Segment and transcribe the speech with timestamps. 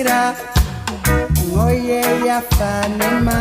[0.00, 0.34] mira
[1.64, 3.36] Oye ya fanema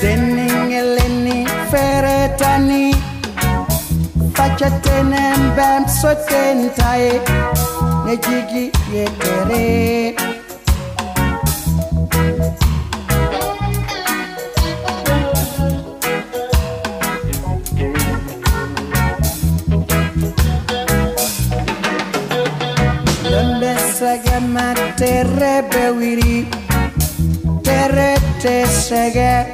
[0.00, 2.94] Dening eleni feretani
[4.36, 7.12] Facetenen bem sotentae
[8.04, 8.64] Nejigi
[28.90, 29.46] tesege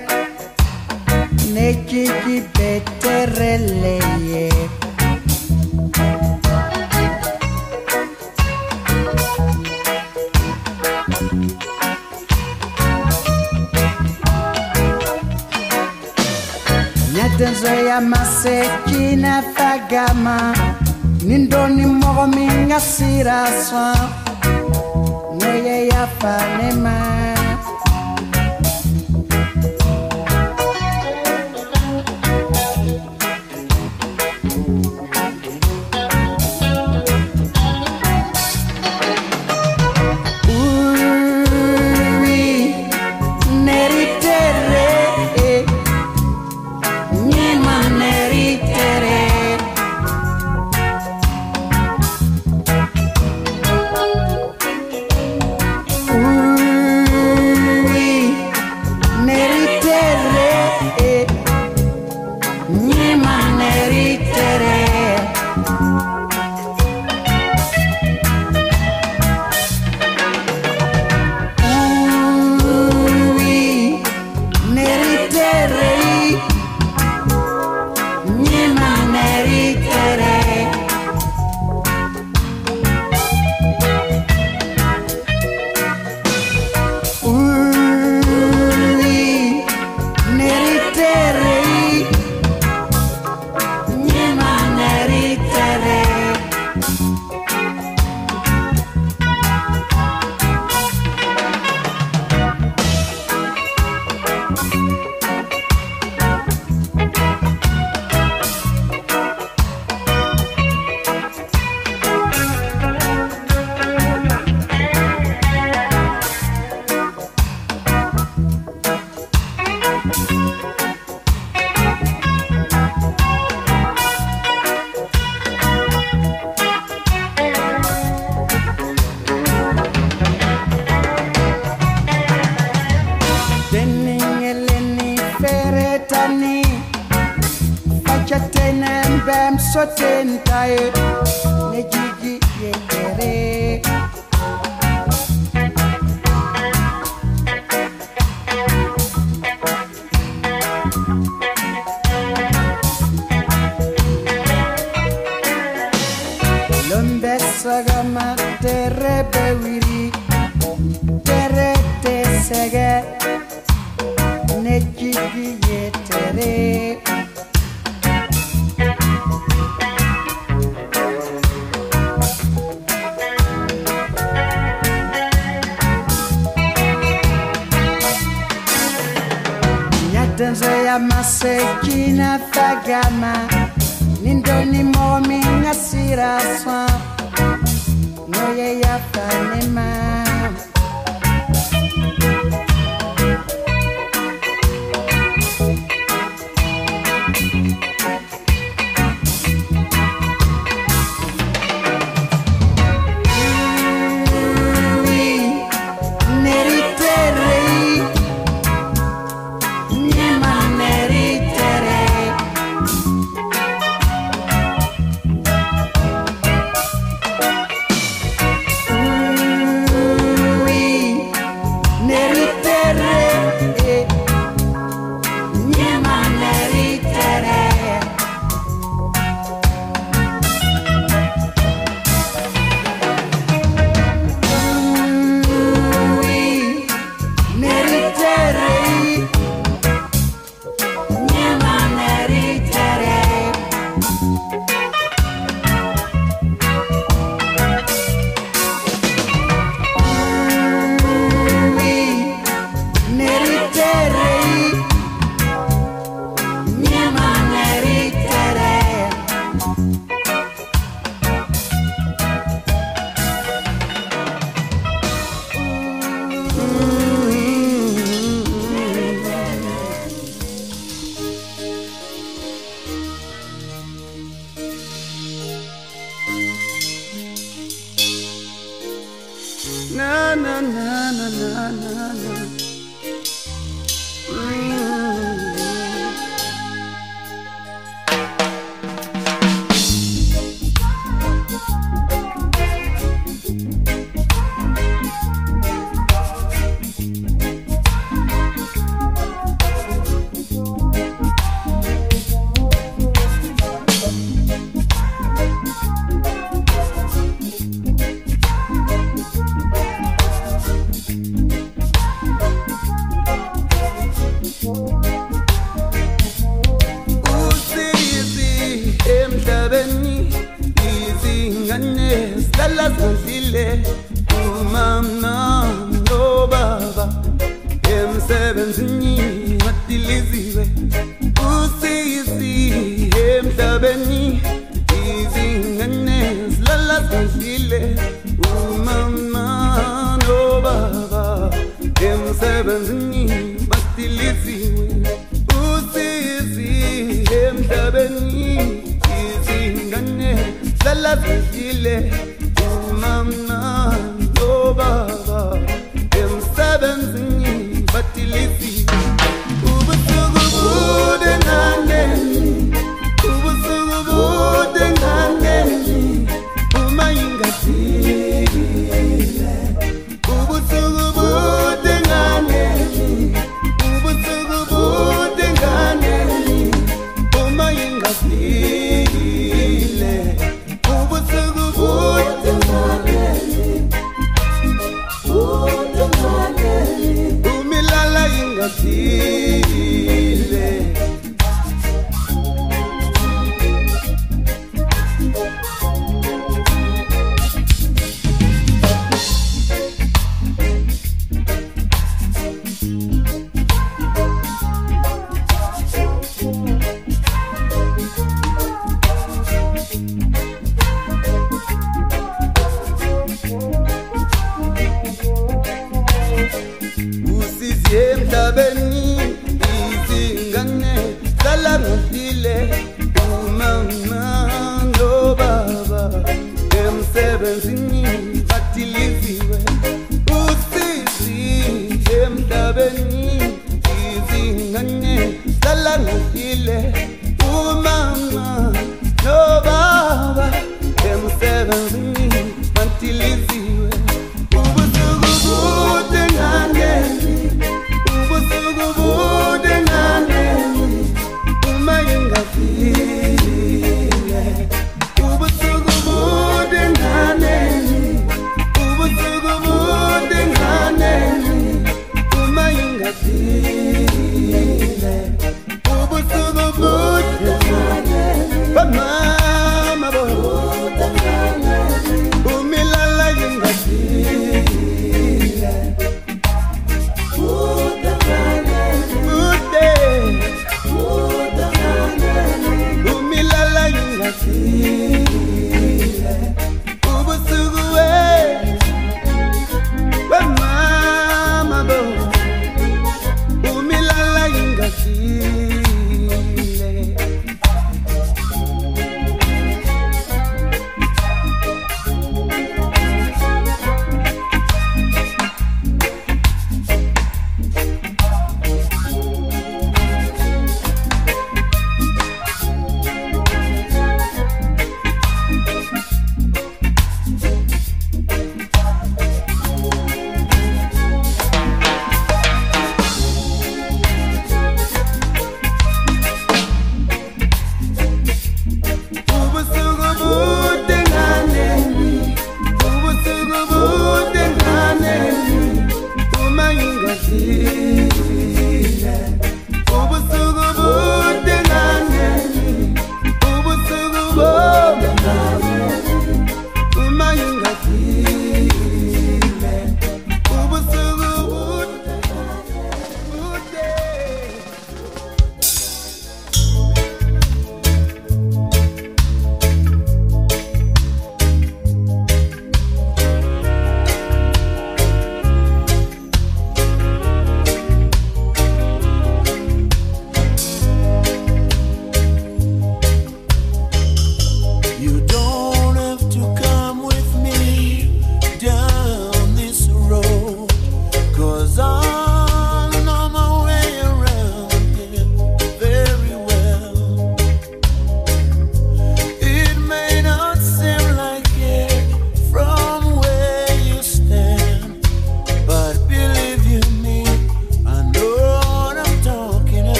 [96.98, 97.35] Deningeleni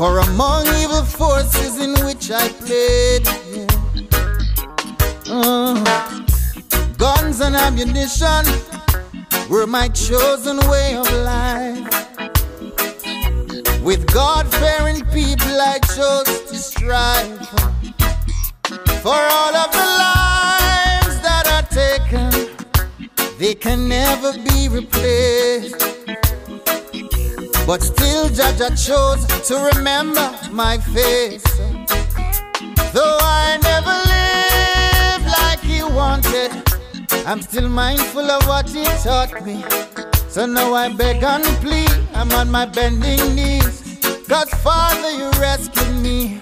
[0.00, 3.66] For among evil forces in which I played, yeah.
[5.28, 5.74] Uh,
[6.96, 8.46] guns and ammunition
[9.50, 11.84] were my chosen way of life.
[13.82, 17.46] With God fearing people, I chose to strive
[19.04, 22.30] for all of the lives that are taken.
[23.38, 25.89] They can never be replaced.
[27.70, 31.44] But still, Jah Jah chose to remember my face.
[32.92, 36.50] Though I never lived like he wanted,
[37.28, 39.62] I'm still mindful of what he taught me.
[40.28, 44.00] So now I beg and plead, I'm on my bending knees.
[44.26, 46.40] Cause Father, you rescued me.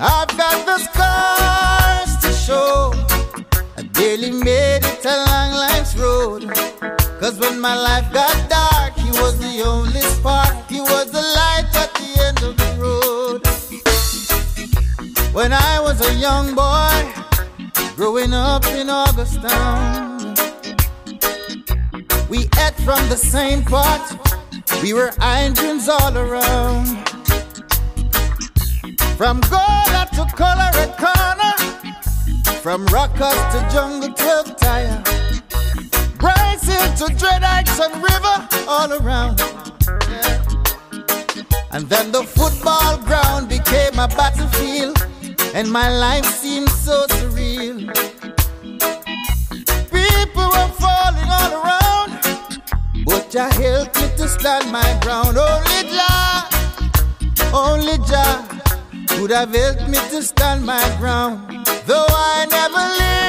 [0.00, 2.94] I've got the scars to show.
[3.76, 6.50] I barely made it along life's road.
[7.20, 10.54] Cause when my life got dark, was the only spark.
[10.68, 13.40] He was the light at the end of the road.
[15.34, 17.12] When I was a young boy,
[17.96, 20.34] growing up in Augustown,
[22.28, 24.18] we ate from the same pot.
[24.82, 25.12] We were
[25.54, 26.86] dreams all around.
[29.16, 30.82] From Gola to Colorado
[32.62, 35.02] from Rockers to Jungle 12 Tire,
[36.64, 39.40] Bryce Hill to Dread and River, all around.
[41.72, 44.98] And then the football ground became a battlefield,
[45.54, 47.78] and my life seemed so surreal.
[49.90, 55.38] People were falling all around, but Jah helped me to stand my ground.
[55.38, 56.48] Only Jah,
[57.54, 58.44] only Jah
[59.08, 61.66] could have helped me to stand my ground.
[61.86, 63.21] Though I never lived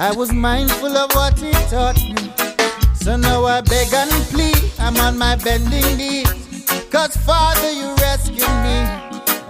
[0.00, 2.32] I was mindful of what He taught me.
[2.94, 6.64] So now I beg and plead, I'm on my bending knees.
[6.90, 8.78] Cause Father, you rescued me.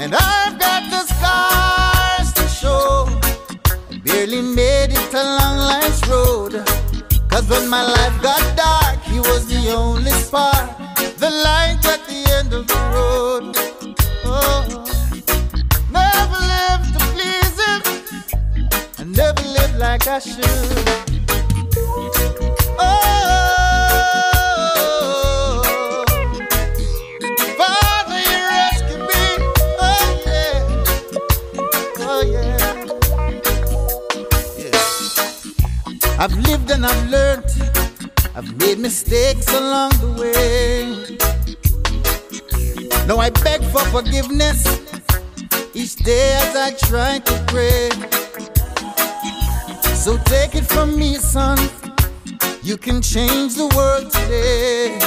[0.02, 3.06] And I've got the scars to show.
[3.92, 6.52] I barely made it along life's road.
[7.30, 10.68] Cause when my life got dark, He was the only spark.
[11.18, 13.54] The light at the end of the road.
[14.24, 14.66] Oh,
[15.92, 17.82] never lived to please Him.
[18.98, 20.36] I never lived like I should.
[22.78, 23.24] Oh.
[32.02, 33.00] Oh yeah, oh.
[36.18, 37.46] I've lived and I've learned.
[38.36, 41.16] I've made mistakes along the way.
[43.06, 44.66] Now I beg for forgiveness
[45.72, 48.19] each day as I try to pray.
[50.00, 51.58] So take it from me, son.
[52.62, 54.98] You can change the world today.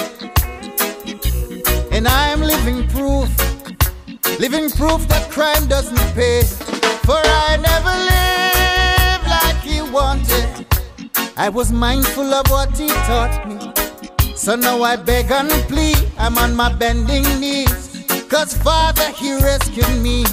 [1.92, 3.28] And I'm living proof,
[4.40, 6.44] living proof that crime doesn't pay.
[7.08, 10.68] For I never lived like he wanted.
[11.38, 14.36] I was mindful of what he taught me.
[14.36, 18.06] So now I beg and plead, I'm on my bending knees.
[18.30, 20.24] Cause Father, he rescued me.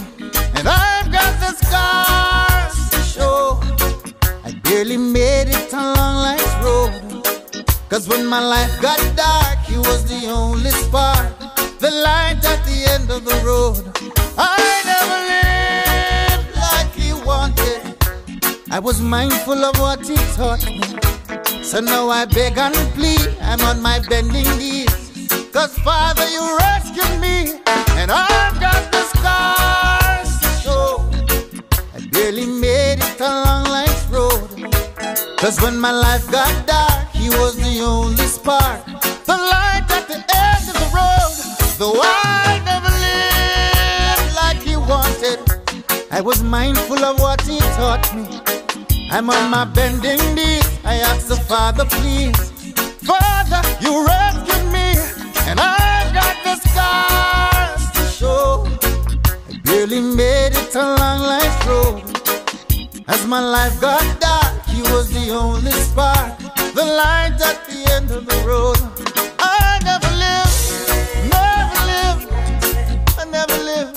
[0.55, 3.80] And I've got the scars to show.
[4.71, 6.93] Barely made it along life's road.
[7.89, 11.29] Cause when my life got dark, he was the only spark.
[11.81, 13.83] The light at the end of the road.
[14.39, 14.55] I
[14.87, 17.97] never lived like he wanted.
[18.71, 21.65] I was mindful of what he taught me.
[21.65, 25.49] So now I beg and plead, I'm on my bending knees.
[25.53, 27.61] Cause Father, you rescued me,
[27.99, 29.80] and I've got the scars
[32.21, 34.49] barely made it along life's road.
[35.39, 38.85] Cause when my life got dark, he was the only spark.
[39.25, 41.33] The light at the end of the road.
[41.81, 45.39] Though I never lived like he wanted,
[46.11, 48.27] I was mindful of what he taught me.
[49.11, 50.69] I'm on my bending knees.
[50.85, 52.37] I ask the Father, please.
[53.11, 54.89] Father, you rescued me,
[55.49, 58.67] and I've got the scars to show.
[59.49, 62.10] I barely made it along life's road.
[63.13, 66.39] As my life got dark, he was the only spark,
[66.75, 68.79] the light at the end of the road.
[69.41, 70.57] I never lived,
[71.37, 72.25] never lived,
[73.19, 73.97] I never lived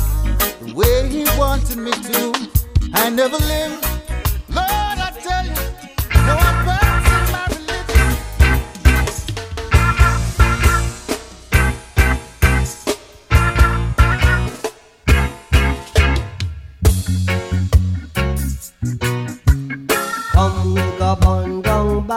[0.61, 2.33] the way he wanted me to.
[2.95, 3.85] I never lived.
[4.49, 4.82] Lord,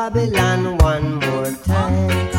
[0.09, 2.31] Babylon one more time.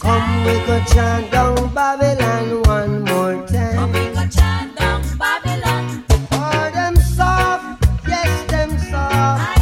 [0.00, 3.76] Come, we go chant down Babylon one more time.
[3.76, 6.02] Come we go chant down Babylon.
[6.08, 9.58] For them soft, yes them soft.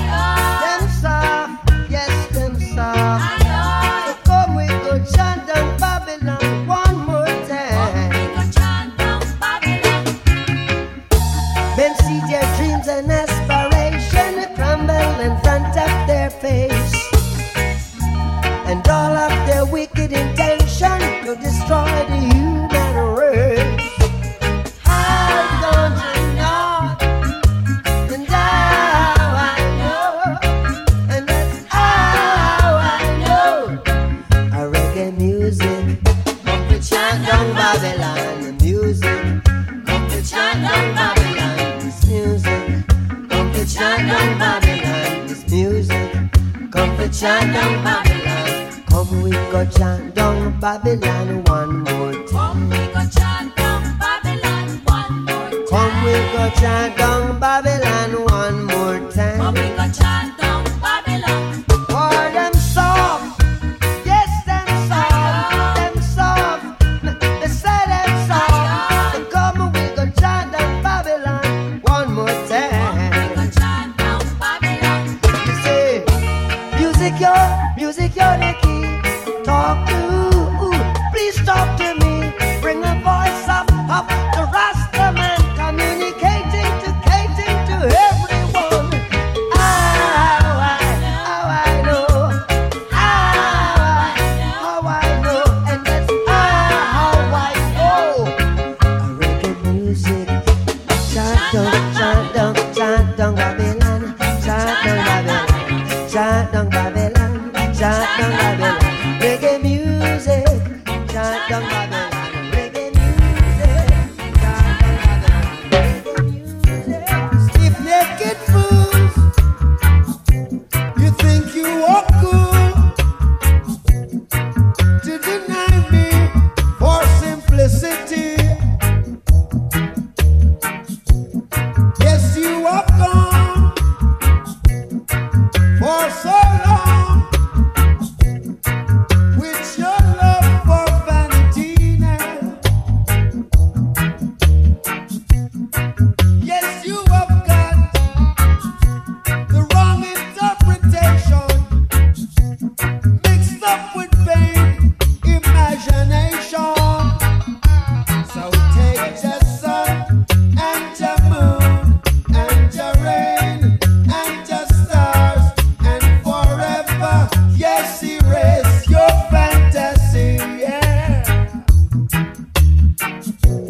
[0.62, 3.24] Them soft, yes them soft.
[3.26, 4.06] Aye, oh.
[4.06, 4.20] oh.
[4.24, 7.74] come we go chant down Babylon one more time.
[7.74, 10.04] Come we go chant down Babylon.
[11.76, 13.33] Them see their dreams and ask.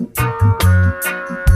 [0.05, 1.54] うん。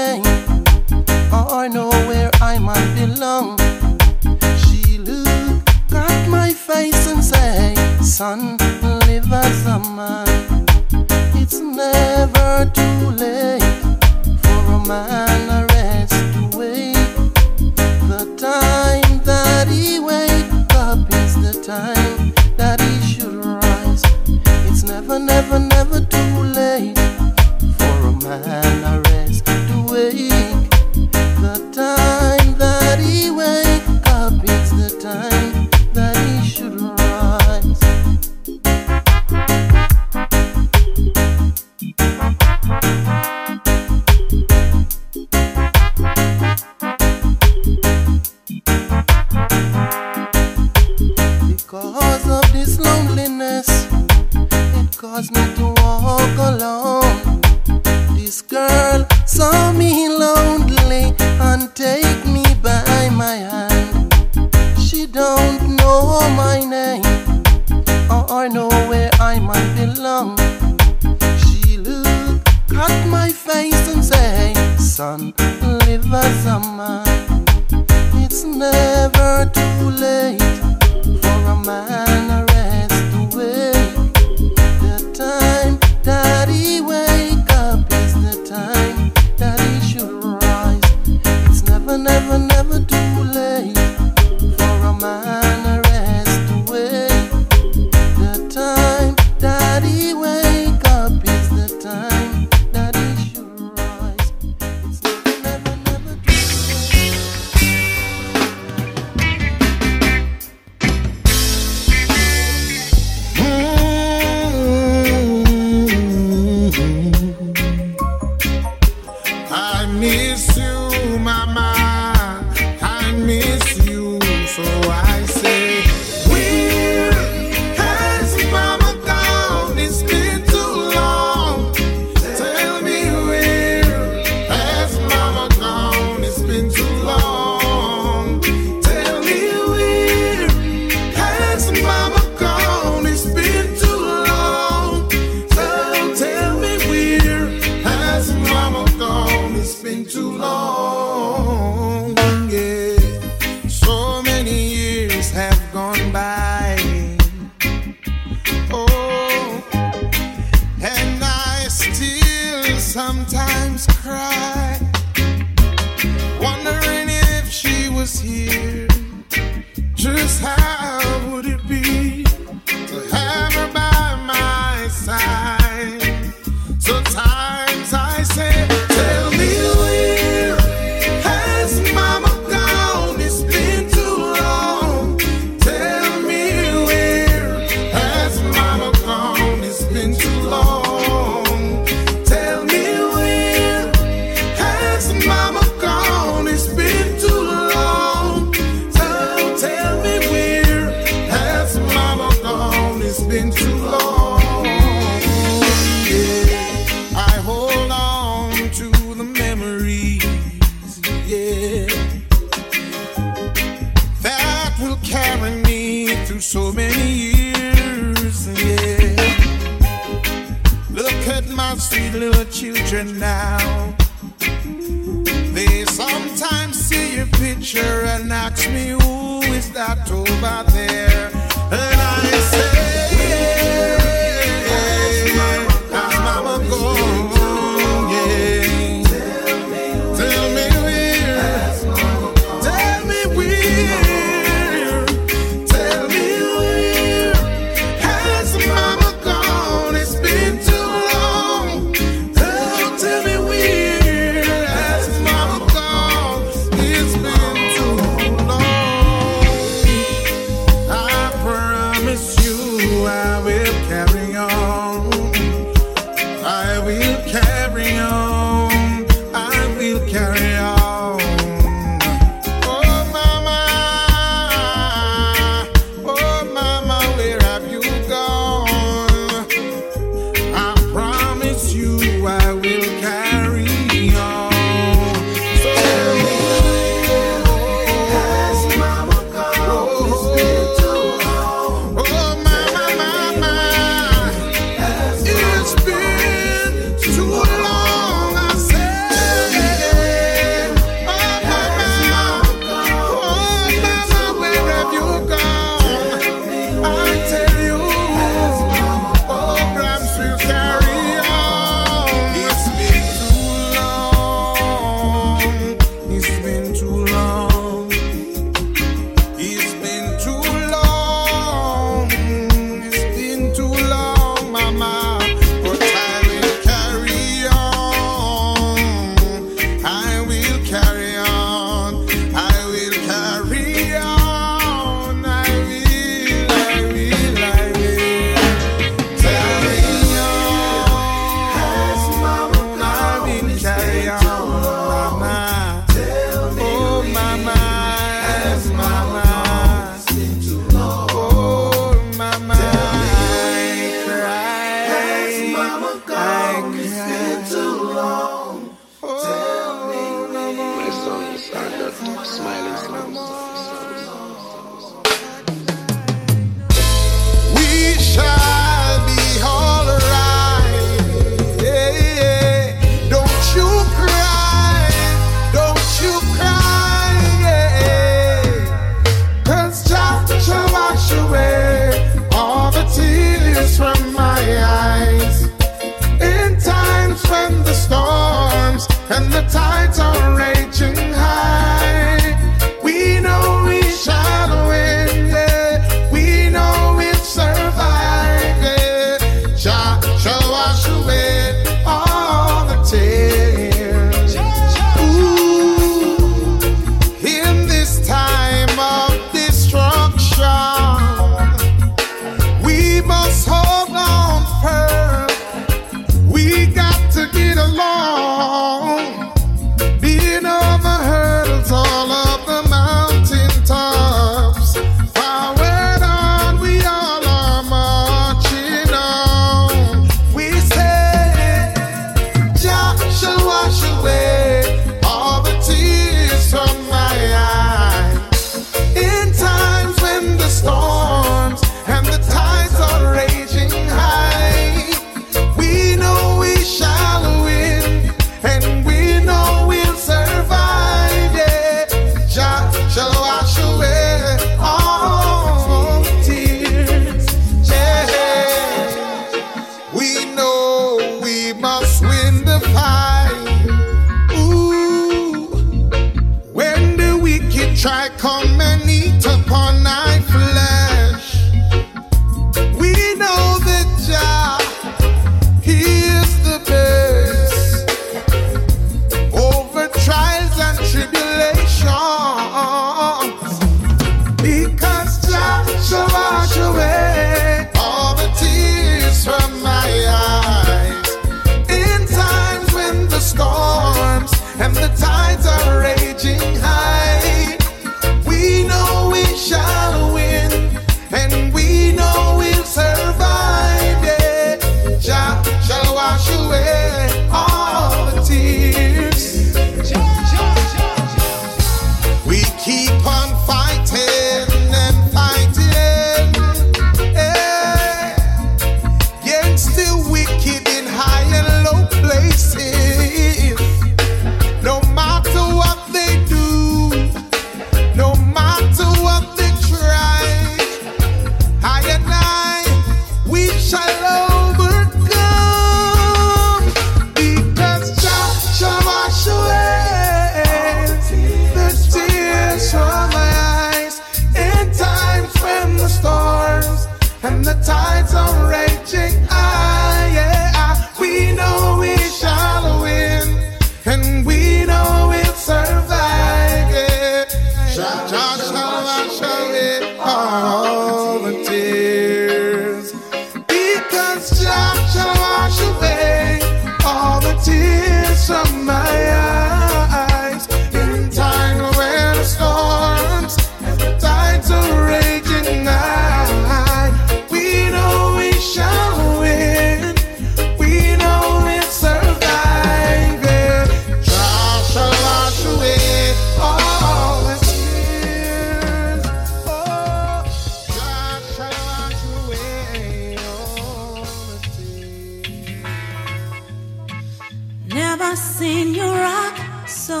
[597.80, 600.00] never seen you rock so.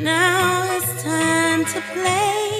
[0.00, 2.51] Now it's time to play.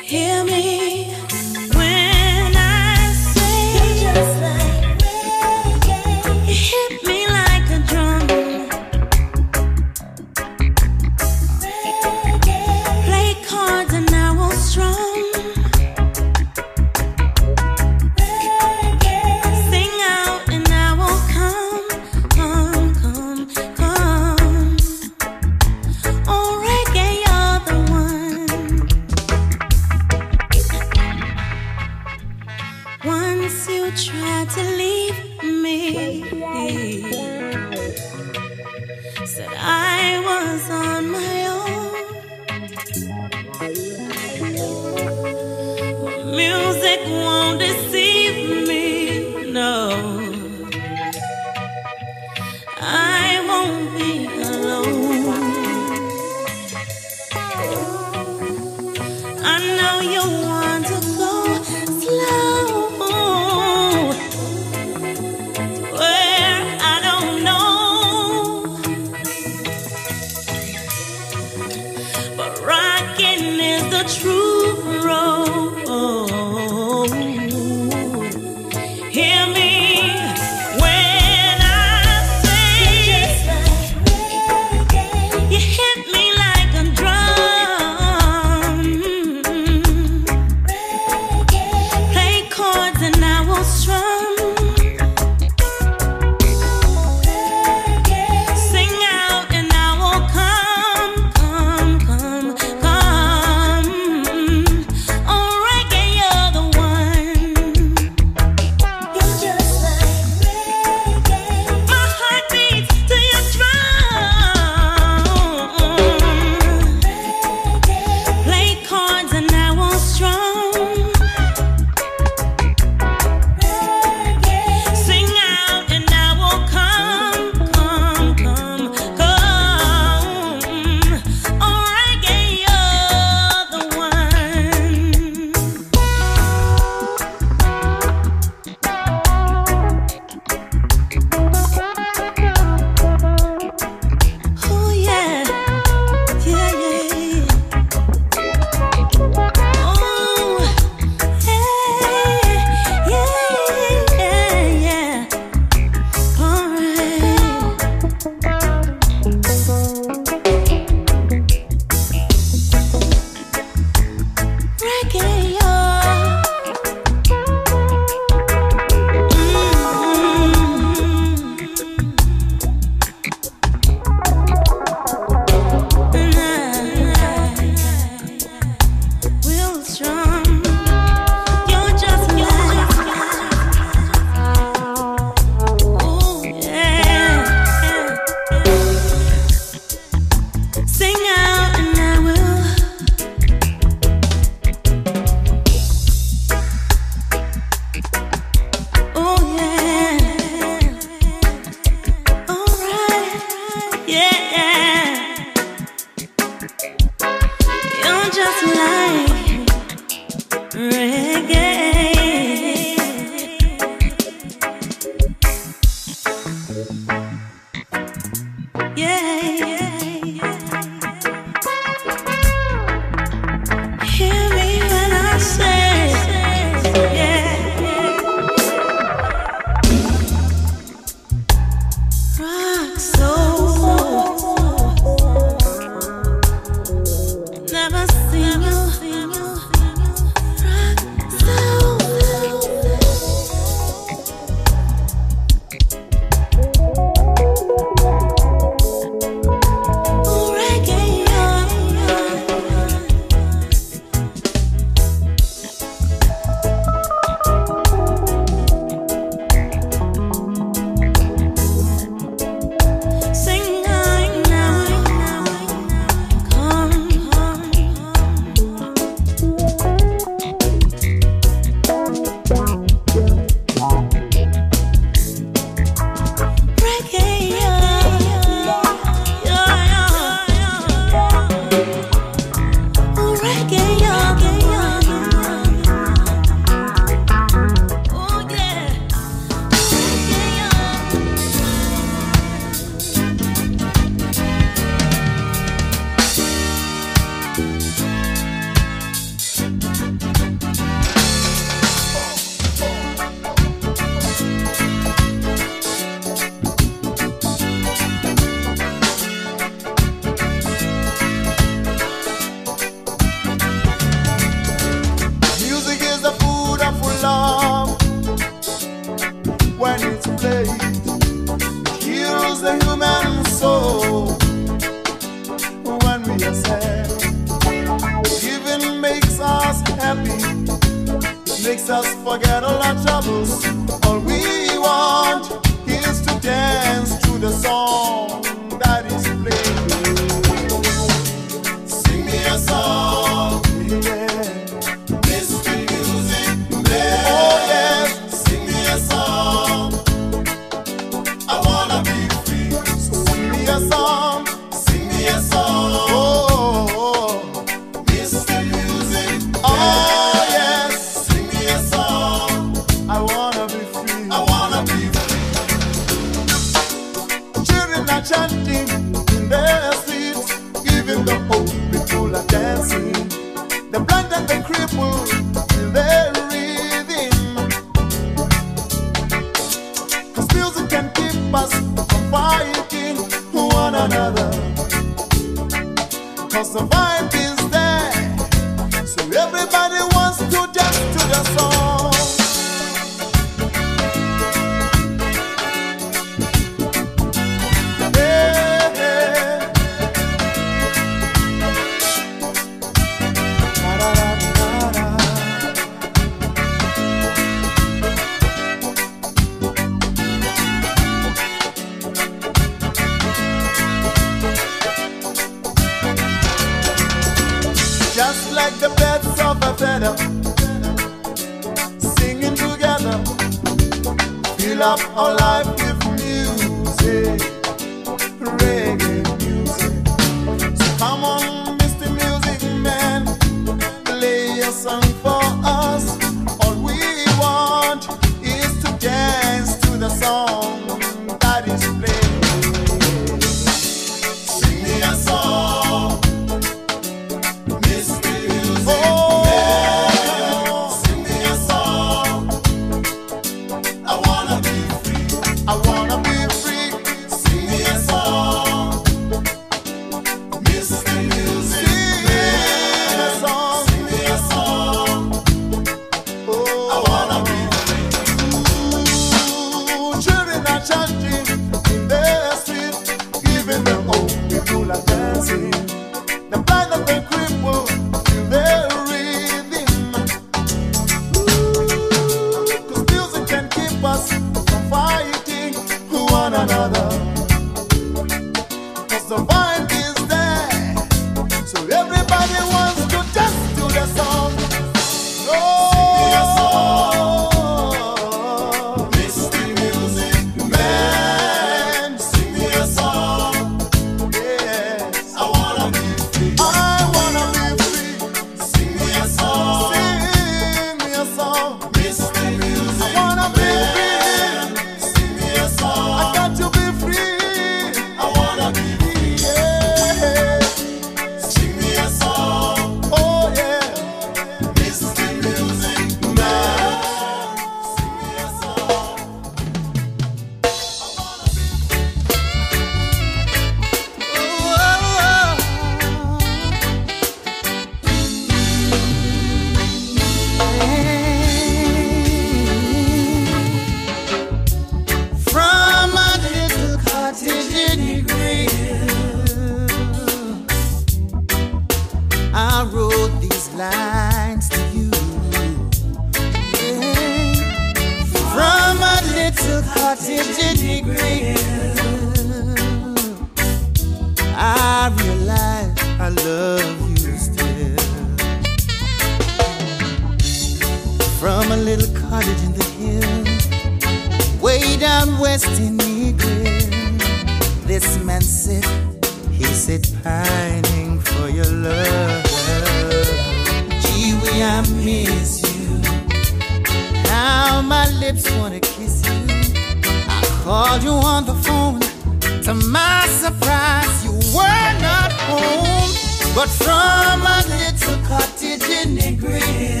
[596.68, 600.00] from a little cottage in the green,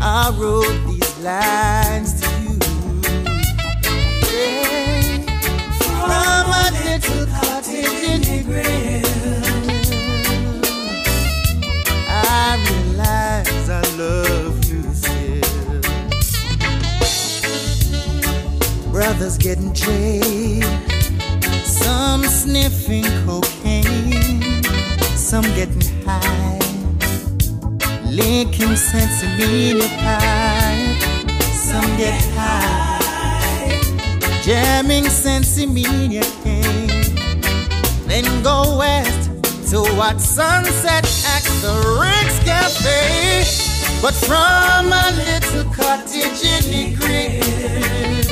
[0.00, 2.58] I wrote these lines to you.
[4.32, 5.18] Yeah.
[5.78, 9.04] From a little cottage in the green,
[12.08, 15.82] I realize I love you still.
[18.90, 20.87] Brothers getting traded.
[22.10, 24.62] Some sniffing cocaine,
[25.14, 26.58] some getting high,
[28.06, 30.98] licking sesame pie,
[31.52, 33.78] some get high,
[34.42, 35.84] jamming sesame
[38.06, 39.30] then go west
[39.70, 41.04] to watch sunset
[41.34, 43.44] at the Ritz Cafe,
[44.00, 48.27] but from a little cottage in the green.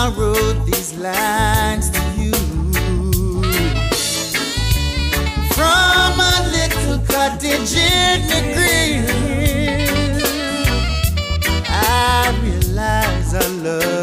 [0.00, 2.32] I wrote these lines to you
[5.56, 9.02] from my little cottage in the green.
[11.66, 13.97] I realize I love.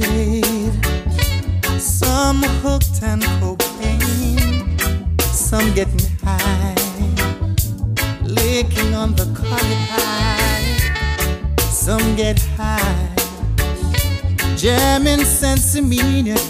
[0.00, 0.72] jade.
[1.78, 4.78] Some hooked on cocaine,
[5.18, 6.74] some getting high,
[8.22, 11.58] licking on the colored high.
[11.58, 13.14] Some get high,
[14.56, 16.49] jamming sensimilla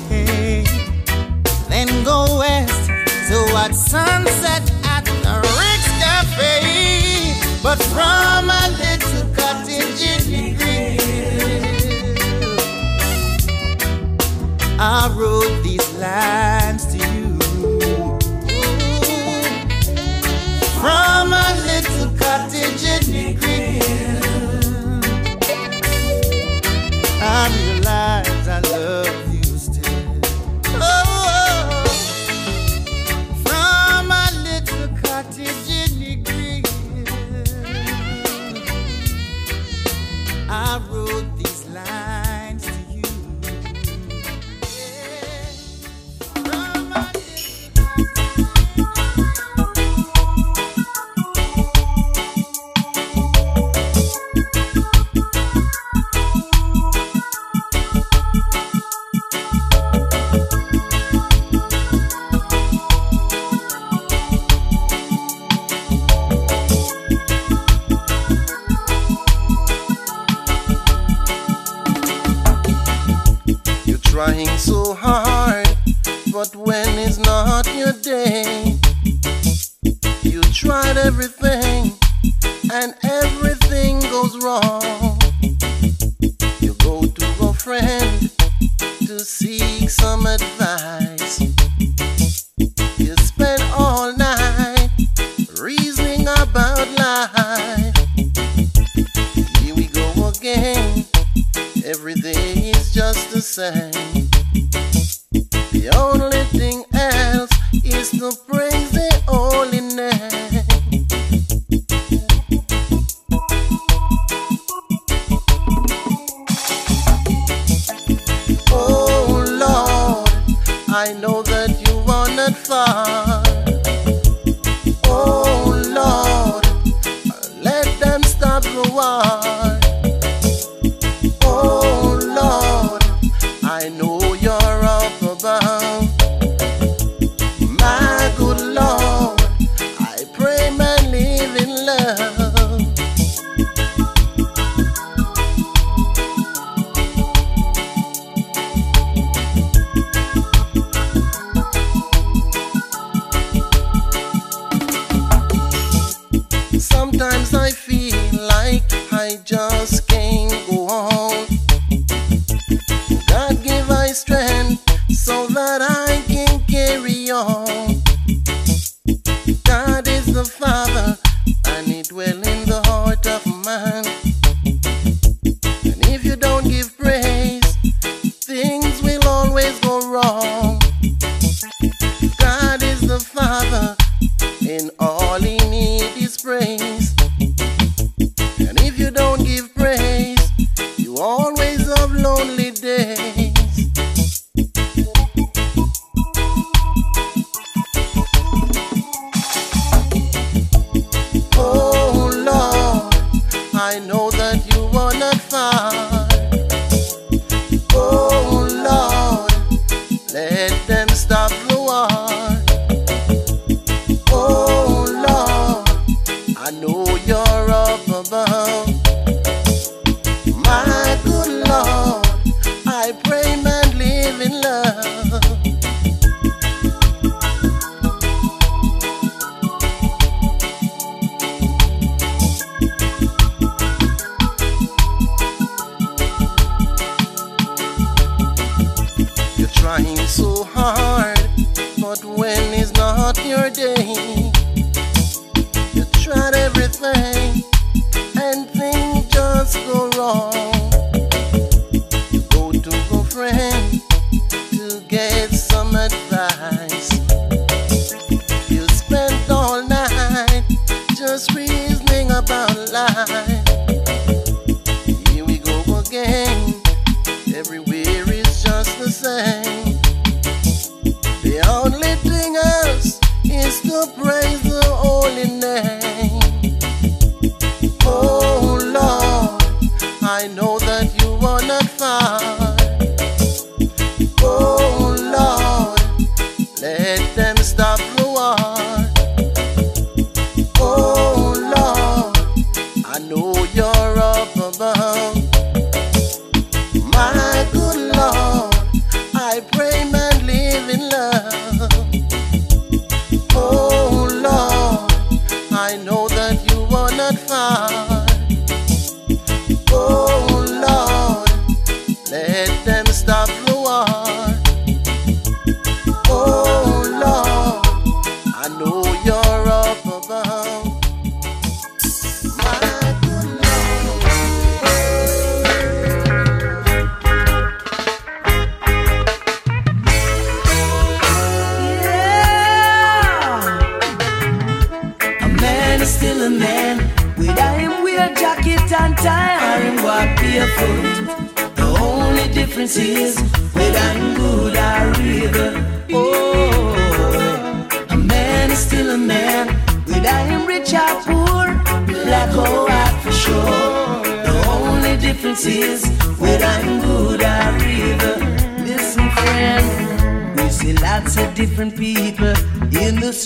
[203.91, 204.31] I know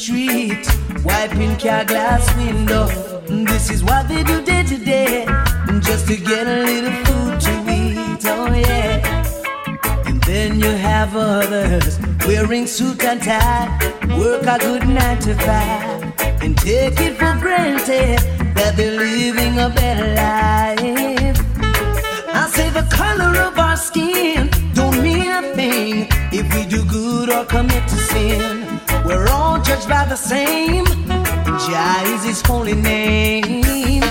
[0.04, 0.66] street,
[1.02, 2.86] wiping car glass window.
[3.26, 5.24] This is what they do day to day,
[5.80, 8.22] just to get a little food to eat.
[8.26, 10.04] Oh yeah.
[10.04, 13.68] And then you have others wearing suit and tie,
[14.18, 16.02] work a good nine to five,
[16.42, 18.18] and take it for granted
[18.56, 21.38] that they're living a better life.
[22.40, 27.30] I say the color of our skin don't mean a thing if we do good
[27.30, 28.43] or commit to sin.
[29.04, 30.86] We're all judged by the same.
[31.64, 34.02] Jah is His holy name.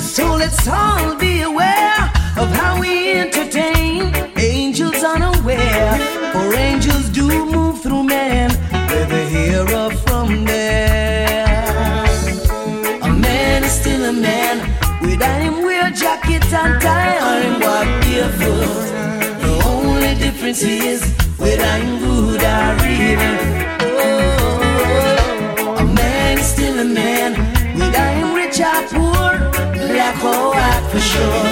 [0.00, 5.94] So let's all be aware of how we entertain angels unaware.
[6.32, 8.50] For angels do move through men,
[8.90, 12.04] whether here or from there.
[13.02, 14.58] A man is still a man,
[15.00, 18.84] whether him wear jacket and tie or him walk barefoot.
[19.42, 21.00] The only difference is
[21.38, 23.61] whether I'm good or evil.
[25.82, 27.30] A man is still a man,
[27.78, 29.32] whether him rich or poor,
[29.88, 31.44] black or white for sure.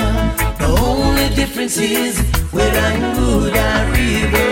[0.58, 2.18] The only difference is
[2.52, 4.50] whether I'm good or evil.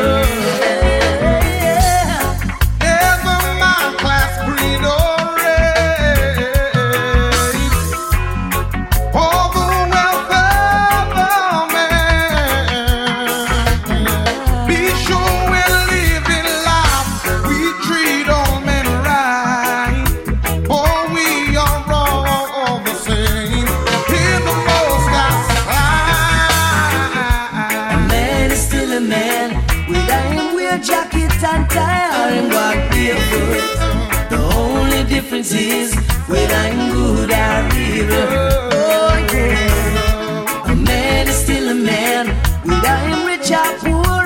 [36.28, 38.28] Whether I'm good or evil.
[38.72, 40.72] Oh yeah.
[40.72, 42.26] A man is still a man,
[42.68, 44.22] whether him rich or poor,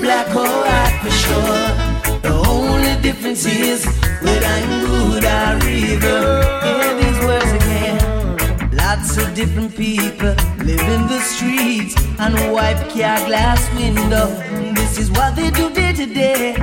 [0.00, 2.20] black or white for sure.
[2.22, 3.84] The only difference is
[4.22, 6.24] whether I'm good or evil.
[6.66, 8.70] Hear these words again.
[8.72, 10.34] Lots of different people
[10.68, 14.26] live in the streets and wipe car glass window.
[14.74, 16.54] This is what they do day to day,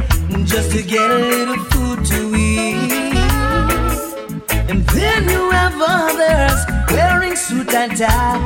[0.45, 2.96] just to get a little food to eat
[5.17, 6.65] than you have others.
[6.91, 8.37] Wearing suit and tie,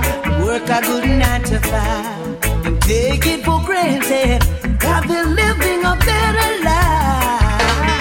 [0.43, 2.37] work a good nine to five.
[2.65, 4.41] and take it for granted.
[4.83, 7.91] I've been living a better life.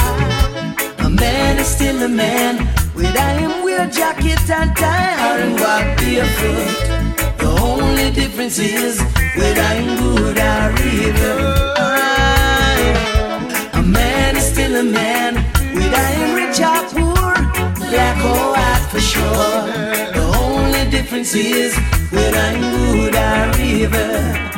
[1.06, 2.56] A man is still a man.
[2.94, 6.70] With a am wear jacket and tie, iron walk barefoot.
[7.38, 9.00] The only difference is
[9.36, 12.29] whether I'm good or evil.
[21.34, 21.76] it is
[22.10, 22.60] where I
[23.56, 24.49] River.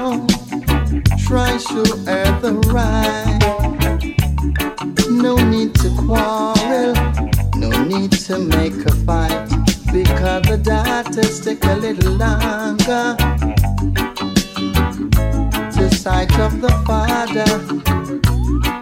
[0.00, 3.38] Try to earn the right.
[5.10, 6.94] No need to quarrel,
[7.56, 9.50] no need to make a fight.
[9.92, 13.14] Because the doctors take a little longer
[15.74, 17.50] to sight of the father.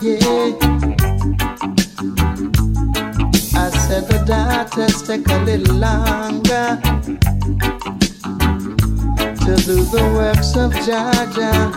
[0.00, 0.54] Yeah.
[3.58, 6.78] I said the doctors take a little longer
[9.48, 11.70] to do the works of Jah Jah.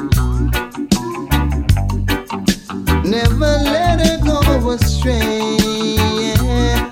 [3.05, 5.55] Never let her go astray.
[6.43, 6.91] Yeah.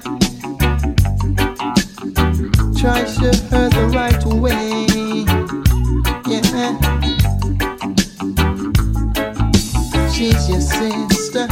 [2.79, 4.85] Try to her the right way.
[6.31, 6.71] Yeah.
[10.13, 11.47] She's your sister.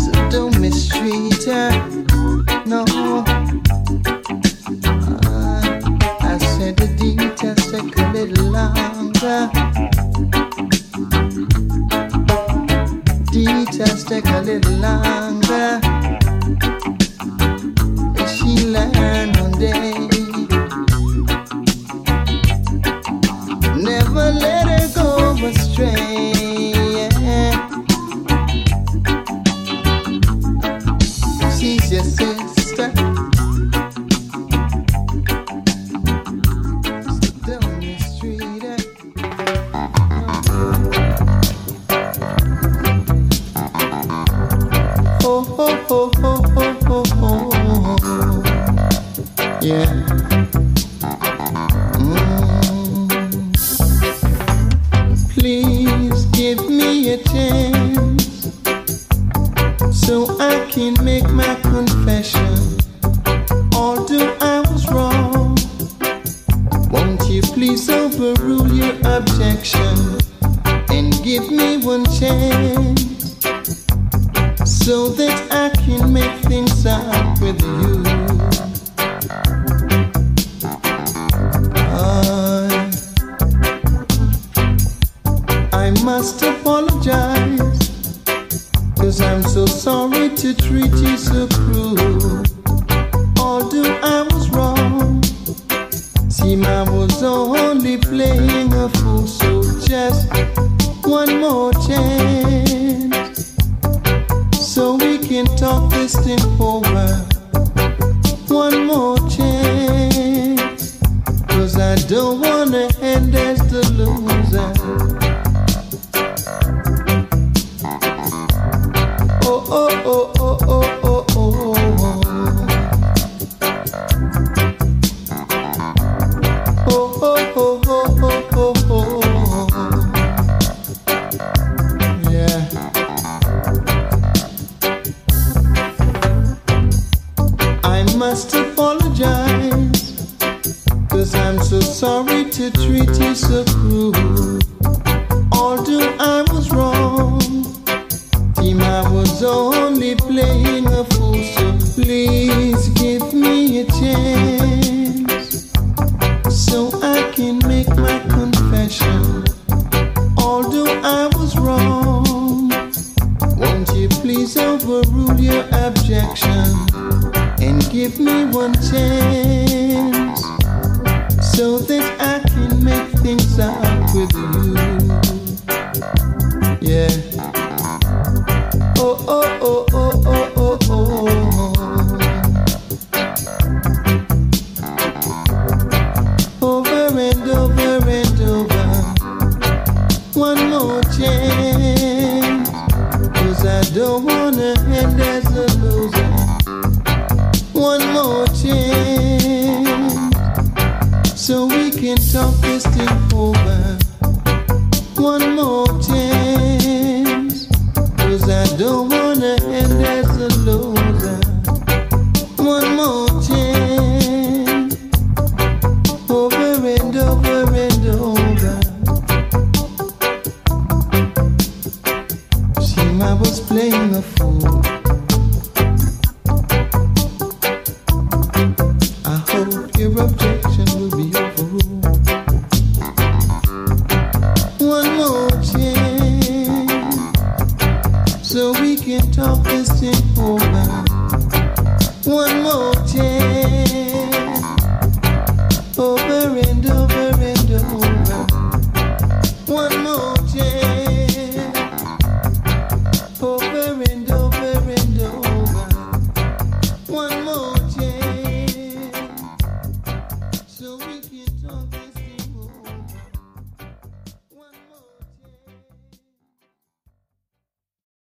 [0.00, 1.91] So don't mistreat her.
[14.04, 15.81] take a little longer.